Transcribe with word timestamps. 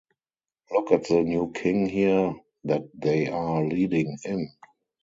Look 0.71 0.91
at 0.91 1.07
the 1.07 1.21
new 1.21 1.51
king 1.51 1.87
here 1.87 2.33
that 2.63 2.85
they 2.95 3.27
are 3.27 3.63
leading 3.63 4.17
in. 4.25 4.49